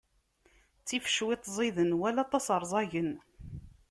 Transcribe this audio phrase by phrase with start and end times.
[0.81, 3.11] Ttif cwiṭ ẓiden, wala aṭas ṛẓagen.